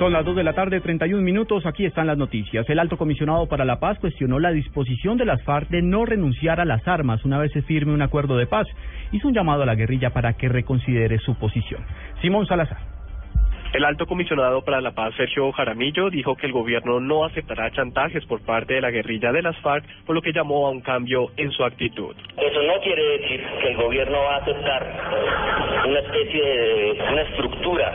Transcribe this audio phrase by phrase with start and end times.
[0.00, 1.66] Son las 2 de la tarde, 31 minutos.
[1.66, 2.66] Aquí están las noticias.
[2.70, 6.58] El alto comisionado para la paz cuestionó la disposición de las FARC de no renunciar
[6.58, 8.66] a las armas una vez se firme un acuerdo de paz.
[9.12, 11.84] Hizo un llamado a la guerrilla para que reconsidere su posición.
[12.22, 12.99] Simón Salazar.
[13.72, 18.26] El alto comisionado para la paz, Sergio Jaramillo, dijo que el gobierno no aceptará chantajes
[18.26, 21.28] por parte de la guerrilla de las FARC, por lo que llamó a un cambio
[21.36, 22.16] en su actitud.
[22.36, 27.94] Eso no quiere decir que el gobierno va a aceptar una especie de una estructura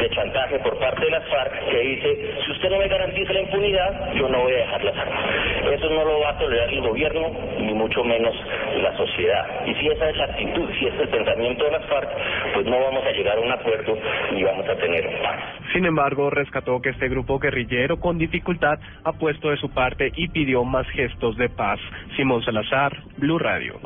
[0.00, 3.40] de chantaje por parte de las FARC que dice, si usted no me garantiza la
[3.40, 5.24] impunidad, yo no voy a dejar las armas.
[5.70, 8.34] Eso no lo va a tolerar el gobierno, ni mucho menos
[8.80, 9.66] la sociedad.
[9.66, 12.08] Y si esa es la actitud, si ese es el pensamiento de las FARC,
[12.54, 13.98] pues no vamos a llegar a un acuerdo
[14.32, 15.40] ni vamos a tener paz.
[15.72, 20.28] Sin embargo, rescató que este grupo guerrillero con dificultad ha puesto de su parte y
[20.28, 21.78] pidió más gestos de paz.
[22.16, 23.78] Simón Salazar, Blue Radio.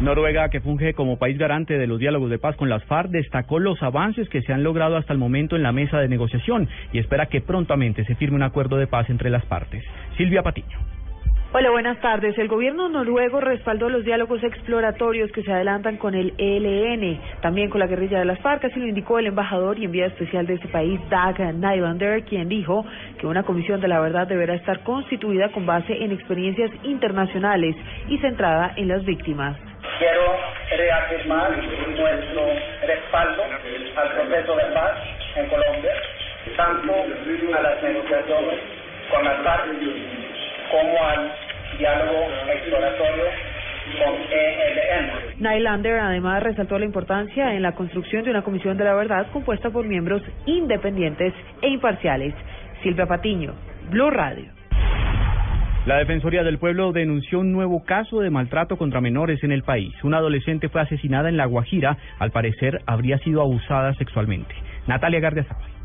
[0.00, 3.58] Noruega, que funge como país garante de los diálogos de paz con las FARC, destacó
[3.58, 6.98] los avances que se han logrado hasta el momento en la mesa de negociación y
[6.98, 9.84] espera que prontamente se firme un acuerdo de paz entre las partes.
[10.16, 10.79] Silvia Patiño.
[11.52, 12.38] Hola, buenas tardes.
[12.38, 17.80] El gobierno noruego respaldó los diálogos exploratorios que se adelantan con el ELN, también con
[17.80, 20.68] la guerrilla de las FARC, así lo indicó el embajador y enviado especial de este
[20.68, 22.84] país, Dag Nylander, quien dijo
[23.18, 27.74] que una comisión de la verdad deberá estar constituida con base en experiencias internacionales
[28.06, 29.56] y centrada en las víctimas.
[29.98, 30.36] Quiero
[30.70, 32.46] reafirmar nuestro
[32.86, 33.42] respaldo
[33.96, 34.92] al proceso de paz
[35.34, 35.94] en Colombia,
[36.56, 38.60] tanto a las negociaciones
[39.10, 40.19] con las FARC
[40.70, 41.32] como al
[41.78, 43.24] diálogo exploratorio
[43.98, 45.40] con ELN.
[45.40, 49.70] Nylander además resaltó la importancia en la construcción de una comisión de la verdad compuesta
[49.70, 52.34] por miembros independientes e imparciales.
[52.82, 53.54] Silvia Patiño,
[53.90, 54.60] Blue Radio.
[55.86, 59.94] La Defensoría del Pueblo denunció un nuevo caso de maltrato contra menores en el país.
[60.04, 61.96] Una adolescente fue asesinada en La Guajira.
[62.18, 64.54] Al parecer, habría sido abusada sexualmente.
[64.86, 65.79] Natalia Gardiazabal.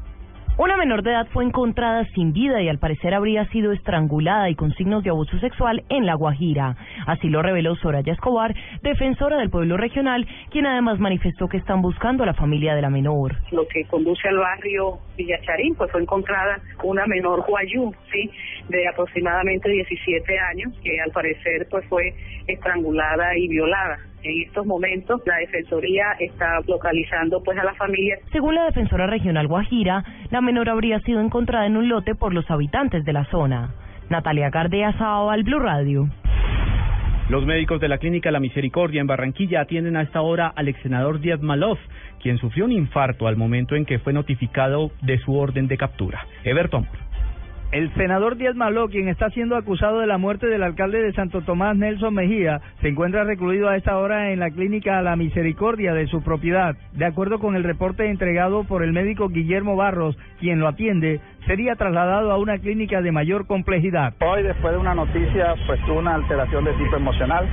[0.57, 4.55] Una menor de edad fue encontrada sin vida y al parecer habría sido estrangulada y
[4.55, 6.77] con signos de abuso sexual en La Guajira.
[7.05, 12.23] Así lo reveló Soraya Escobar, defensora del pueblo regional, quien además manifestó que están buscando
[12.23, 13.35] a la familia de la menor.
[13.51, 18.31] Lo que conduce al barrio Villacharín, pues fue encontrada una menor guayú, sí,
[18.69, 22.13] de aproximadamente 17 años, que al parecer pues fue
[22.47, 23.97] estrangulada y violada.
[24.25, 28.17] En estos momentos la Defensoría está localizando pues a la familia.
[28.31, 32.49] Según la defensora regional Guajira, la menor habría sido encontrada en un lote por los
[32.49, 33.71] habitantes de la zona.
[34.09, 36.07] Natalia Gardea Sao al Blue Radio.
[37.27, 40.79] Los médicos de la Clínica La Misericordia en Barranquilla atienden a esta hora al ex
[40.83, 41.79] senador Díaz Malof,
[42.21, 46.27] quien sufrió un infarto al momento en que fue notificado de su orden de captura.
[46.43, 46.87] Everton.
[47.71, 51.41] El senador Díaz Maló, quien está siendo acusado de la muerte del alcalde de Santo
[51.41, 56.07] Tomás, Nelson Mejía, se encuentra recluido a esta hora en la clínica La Misericordia de
[56.07, 56.75] su propiedad.
[56.93, 61.75] De acuerdo con el reporte entregado por el médico Guillermo Barros, quien lo atiende, sería
[61.75, 64.13] trasladado a una clínica de mayor complejidad.
[64.21, 67.47] Hoy, después de una noticia, pues tuvo una alteración de tipo emocional.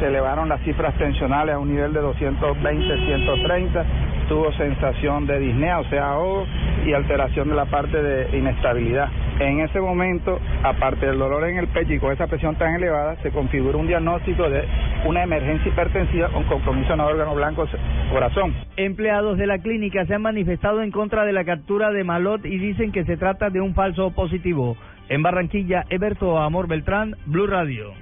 [0.00, 3.86] Se elevaron las cifras tensionales a un nivel de 220, 130.
[4.30, 6.46] Tuvo sensación de disnea, o sea, ahogo
[6.86, 9.08] y alteración de la parte de inestabilidad.
[9.40, 13.16] En ese momento, aparte del dolor en el pecho y con esa presión tan elevada,
[13.24, 14.62] se configura un diagnóstico de
[15.04, 17.66] una emergencia hipertensiva con compromiso en órgano blanco
[18.12, 18.54] corazón.
[18.76, 22.56] Empleados de la clínica se han manifestado en contra de la captura de Malot y
[22.56, 24.76] dicen que se trata de un falso positivo.
[25.08, 27.94] En Barranquilla, Eberto Amor Beltrán, Blue Radio.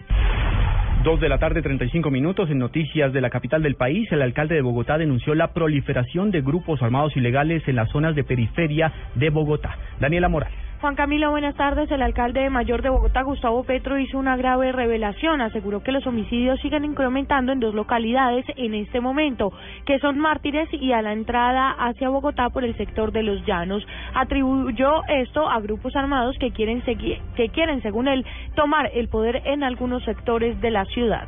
[1.04, 2.50] Dos de la tarde, 35 minutos.
[2.50, 6.40] En noticias de la capital del país, el alcalde de Bogotá denunció la proliferación de
[6.40, 9.76] grupos armados ilegales en las zonas de periferia de Bogotá.
[10.00, 10.67] Daniela Morales.
[10.80, 11.90] Juan Camilo, buenas tardes.
[11.90, 15.40] El alcalde mayor de Bogotá, Gustavo Petro, hizo una grave revelación.
[15.40, 19.52] Aseguró que los homicidios siguen incrementando en dos localidades en este momento,
[19.86, 23.84] que son Mártires y a la entrada hacia Bogotá por el sector de los Llanos.
[24.14, 28.24] Atribuyó esto a grupos armados que quieren, seguir, que quieren, según él,
[28.54, 31.26] tomar el poder en algunos sectores de la ciudad.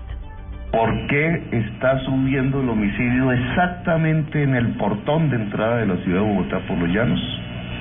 [0.71, 6.23] ¿Por qué está subiendo el homicidio exactamente en el portón de entrada de la ciudad
[6.23, 7.21] de Bogotá por los Llanos?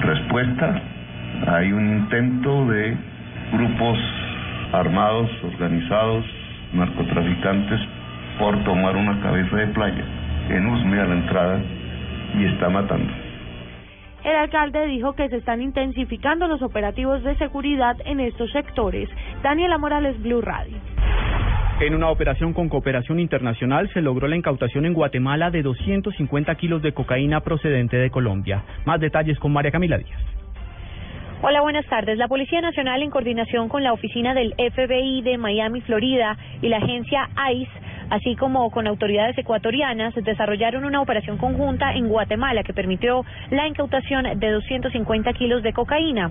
[0.01, 0.81] Respuesta
[1.55, 2.95] hay un intento de
[3.51, 3.97] grupos
[4.71, 6.23] armados, organizados,
[6.73, 7.79] narcotraficantes,
[8.37, 10.05] por tomar una cabeza de playa
[10.49, 11.61] en Usme a la entrada
[12.37, 13.11] y está matando.
[14.23, 19.09] El alcalde dijo que se están intensificando los operativos de seguridad en estos sectores.
[19.41, 20.77] Daniela Morales, Blue Radio.
[21.79, 26.81] En una operación con cooperación internacional se logró la incautación en Guatemala de 250 kilos
[26.81, 28.63] de cocaína procedente de Colombia.
[28.85, 30.28] Más detalles con María Camila Díaz.
[31.41, 32.17] Hola, buenas tardes.
[32.17, 36.79] La Policía Nacional, en coordinación con la oficina del FBI de Miami, Florida, y la
[36.79, 37.71] agencia ICE,
[38.09, 44.37] así como con autoridades ecuatorianas, desarrollaron una operación conjunta en Guatemala que permitió la incautación
[44.37, 46.29] de 250 kilos de cocaína.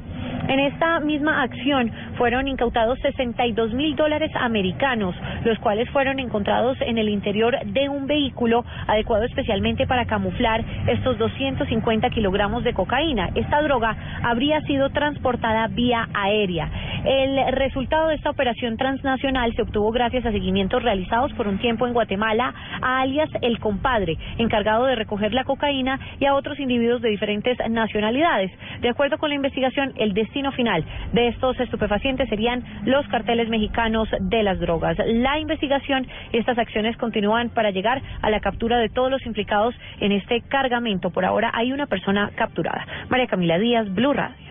[0.49, 5.15] En esta misma acción fueron incautados 62 mil dólares americanos,
[5.45, 11.19] los cuales fueron encontrados en el interior de un vehículo adecuado especialmente para camuflar estos
[11.19, 13.29] 250 kilogramos de cocaína.
[13.35, 16.71] Esta droga habría sido transportada vía aérea.
[17.05, 21.87] El resultado de esta operación transnacional se obtuvo gracias a seguimientos realizados por un tiempo
[21.87, 27.01] en Guatemala a alias El Compadre, encargado de recoger la cocaína y a otros individuos
[27.03, 28.51] de diferentes nacionalidades.
[28.81, 34.09] De acuerdo con la investigación, el destino final de estos estupefacientes serían los carteles mexicanos
[34.21, 34.97] de las drogas.
[35.07, 39.75] La investigación y estas acciones continúan para llegar a la captura de todos los implicados
[40.01, 41.11] en este cargamento.
[41.11, 42.87] Por ahora hay una persona capturada.
[43.09, 44.48] María Camila Díaz, Blue Radio.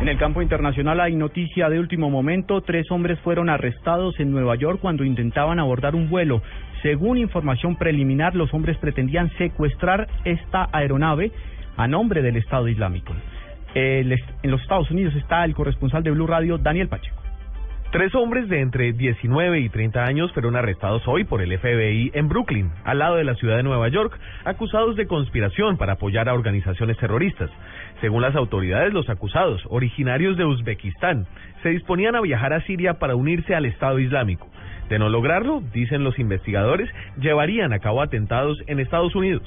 [0.00, 2.62] En el campo internacional hay noticia de último momento.
[2.62, 6.40] Tres hombres fueron arrestados en Nueva York cuando intentaban abordar un vuelo.
[6.80, 11.32] Según información preliminar, los hombres pretendían secuestrar esta aeronave
[11.76, 13.12] a nombre del Estado Islámico.
[13.74, 14.08] En
[14.44, 17.19] los Estados Unidos está el corresponsal de Blue Radio, Daniel Pacheco.
[17.92, 22.28] Tres hombres de entre 19 y 30 años fueron arrestados hoy por el FBI en
[22.28, 26.34] Brooklyn, al lado de la ciudad de Nueva York, acusados de conspiración para apoyar a
[26.34, 27.50] organizaciones terroristas.
[28.00, 31.26] Según las autoridades, los acusados, originarios de Uzbekistán,
[31.64, 34.48] se disponían a viajar a Siria para unirse al Estado Islámico.
[34.88, 36.88] De no lograrlo, dicen los investigadores,
[37.20, 39.42] llevarían a cabo atentados en Estados Unidos.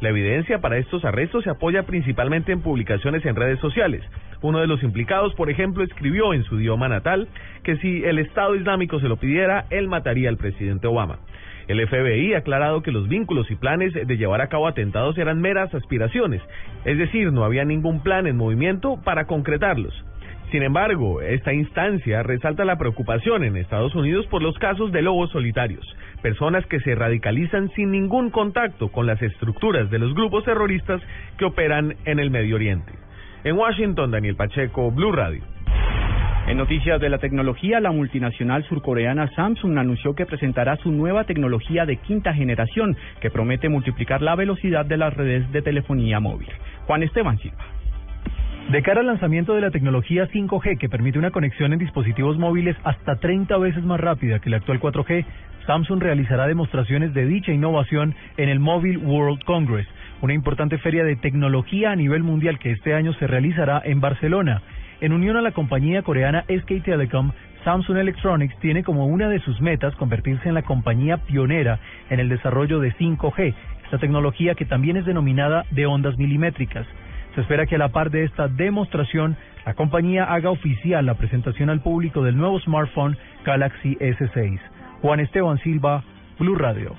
[0.00, 4.02] La evidencia para estos arrestos se apoya principalmente en publicaciones en redes sociales.
[4.42, 7.28] Uno de los implicados, por ejemplo, escribió en su idioma natal
[7.62, 11.18] que si el Estado Islámico se lo pidiera, él mataría al presidente Obama.
[11.66, 15.40] El FBI ha aclarado que los vínculos y planes de llevar a cabo atentados eran
[15.40, 16.42] meras aspiraciones,
[16.84, 20.04] es decir, no había ningún plan en movimiento para concretarlos.
[20.52, 25.30] Sin embargo, esta instancia resalta la preocupación en Estados Unidos por los casos de lobos
[25.30, 25.84] solitarios,
[26.22, 31.00] personas que se radicalizan sin ningún contacto con las estructuras de los grupos terroristas
[31.38, 32.92] que operan en el Medio Oriente.
[33.44, 35.42] En Washington, Daniel Pacheco, Blue Radio.
[36.46, 41.84] En noticias de la tecnología, la multinacional surcoreana Samsung anunció que presentará su nueva tecnología
[41.86, 46.48] de quinta generación que promete multiplicar la velocidad de las redes de telefonía móvil.
[46.86, 47.75] Juan Esteban Silva.
[48.70, 52.76] De cara al lanzamiento de la tecnología 5G que permite una conexión en dispositivos móviles
[52.82, 55.24] hasta 30 veces más rápida que la actual 4G,
[55.68, 59.86] Samsung realizará demostraciones de dicha innovación en el Mobile World Congress,
[60.20, 64.62] una importante feria de tecnología a nivel mundial que este año se realizará en Barcelona.
[65.00, 67.30] En unión a la compañía coreana SK Telecom,
[67.64, 71.78] Samsung Electronics tiene como una de sus metas convertirse en la compañía pionera
[72.10, 73.54] en el desarrollo de 5G,
[73.84, 76.84] esta tecnología que también es denominada de ondas milimétricas.
[77.36, 79.36] Se espera que a la par de esta demostración,
[79.66, 84.58] la compañía haga oficial la presentación al público del nuevo smartphone Galaxy S6.
[85.02, 86.02] Juan Esteban Silva,
[86.38, 86.94] Blue Radio.